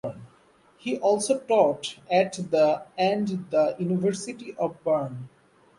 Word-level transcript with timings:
He 0.77 0.97
also 0.97 1.37
taught 1.41 1.99
at 2.11 2.33
the 2.49 2.81
and 2.97 3.45
the 3.51 3.75
University 3.77 4.55
of 4.57 4.83
Bern. 4.83 5.29